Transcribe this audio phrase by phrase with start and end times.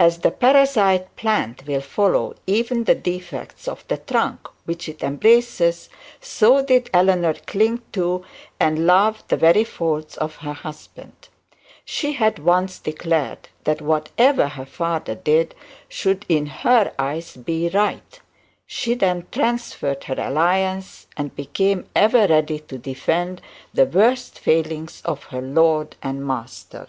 [0.00, 5.88] As the parasite plant will follow even the defects of the trunk which it embraces,
[6.20, 8.24] so did Eleanor cling to
[8.60, 11.28] and love the very faults of her husband.
[11.84, 15.56] She had once declared that whatever her father did
[15.88, 18.20] should in her eyes be right.
[18.68, 23.42] She then transferred her allegiance, and became ever ready to defend
[23.74, 26.86] the worst failings of her lord and master.